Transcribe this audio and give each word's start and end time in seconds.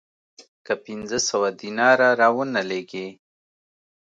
که 0.65 0.73
پنځه 0.85 1.19
سوه 1.29 1.49
دیناره 1.61 2.09
را 2.19 2.29
ونه 2.35 2.61
لېږې 2.69 3.07